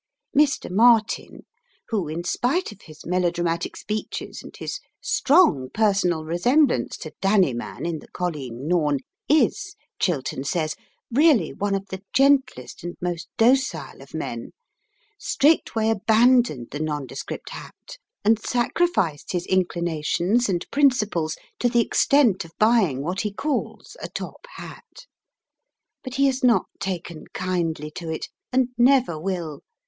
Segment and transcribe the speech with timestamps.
[0.35, 0.67] Mr.
[0.71, 1.45] Martin,
[1.89, 7.85] who, in spite of his melodramatic speeches and his strong personal resemblance to Danny Man
[7.85, 10.75] in the "Colleen Nawn," is, Chiltern says,
[11.11, 14.53] really one of the gentlest and most docile of men,
[15.19, 22.57] straightway abandoned the nondescript hat and sacrificed his inclinations and principles to the extent of
[22.57, 25.05] buying what he calls "a top hat."
[26.03, 29.61] But he has not taken kindly to it, and never will.